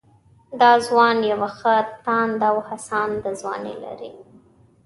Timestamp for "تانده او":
2.05-2.57